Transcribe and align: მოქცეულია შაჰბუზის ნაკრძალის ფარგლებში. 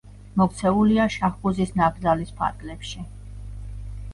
მოქცეულია 0.41 1.05
შაჰბუზის 1.17 1.75
ნაკრძალის 1.81 2.33
ფარგლებში. 2.41 3.07